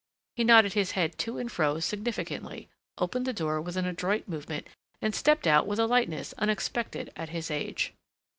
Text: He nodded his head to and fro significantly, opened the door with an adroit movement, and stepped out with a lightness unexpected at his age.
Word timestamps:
He 0.35 0.43
nodded 0.43 0.73
his 0.73 0.93
head 0.93 1.19
to 1.19 1.37
and 1.37 1.51
fro 1.51 1.79
significantly, 1.79 2.69
opened 2.97 3.27
the 3.27 3.33
door 3.33 3.61
with 3.61 3.77
an 3.77 3.85
adroit 3.85 4.27
movement, 4.27 4.65
and 4.99 5.13
stepped 5.13 5.45
out 5.45 5.67
with 5.67 5.77
a 5.77 5.85
lightness 5.85 6.33
unexpected 6.39 7.11
at 7.15 7.29
his 7.29 7.51
age. 7.51 7.93